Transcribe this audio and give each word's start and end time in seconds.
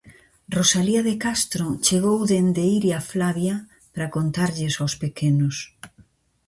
Rosalía 0.57 1.01
de 1.07 1.15
Castro 1.25 1.65
chegou 1.85 2.19
dende 2.31 2.61
Iria 2.77 2.99
Flavia 3.11 3.55
para 3.93 4.11
contarlles 4.15 4.75
aos 4.77 4.93
pequenos. 5.03 5.55